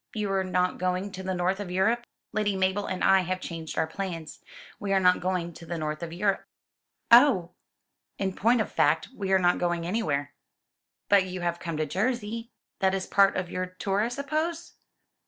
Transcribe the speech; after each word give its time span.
"You 0.15 0.31
are 0.33 0.43
not 0.43 0.79
going 0.79 1.11
to 1.11 1.21
the 1.21 1.35
north 1.35 1.59
of 1.59 1.69
Europe?" 1.69 2.07
"Lady 2.31 2.55
Mabel 2.55 2.87
and 2.87 3.03
I 3.03 3.19
have 3.19 3.39
changed 3.39 3.77
our 3.77 3.85
plans. 3.85 4.39
We 4.79 4.93
are 4.93 4.99
not 4.99 5.19
going 5.19 5.53
to 5.53 5.65
the 5.67 5.77
north 5.77 6.01
of 6.01 6.11
Europe." 6.11 6.45
"Oh!" 7.11 7.51
"In 8.17 8.33
point 8.33 8.61
of 8.61 8.71
fact, 8.71 9.09
we 9.15 9.31
are 9.31 9.37
not 9.37 9.59
going 9.59 9.85
anywhere." 9.85 10.33
"But 11.07 11.25
you 11.25 11.41
have 11.41 11.59
come 11.59 11.77
to 11.77 11.85
Jersey. 11.85 12.49
That 12.79 12.95
is 12.95 13.05
part 13.05 13.37
of 13.37 13.51
your 13.51 13.67
tour, 13.67 14.01
I 14.01 14.07
suppose?" 14.07 14.73